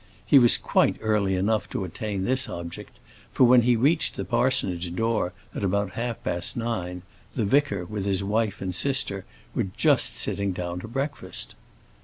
He 0.25 0.39
was 0.39 0.57
quite 0.57 0.97
early 1.01 1.35
enough 1.35 1.69
to 1.69 1.83
attain 1.83 2.23
this 2.25 2.49
object, 2.49 2.97
for 3.31 3.43
when 3.43 3.61
he 3.61 3.75
reached 3.75 4.15
the 4.15 4.25
parsonage 4.25 4.95
door 4.95 5.31
at 5.53 5.63
about 5.63 5.91
half 5.91 6.23
past 6.23 6.57
nine, 6.57 7.03
the 7.35 7.45
vicar, 7.45 7.85
with 7.85 8.05
his 8.05 8.23
wife 8.23 8.63
and 8.63 8.73
sister, 8.73 9.25
were 9.53 9.67
just 9.77 10.15
sitting 10.17 10.53
down 10.53 10.79
to 10.79 10.87
breakfast. 10.87 11.53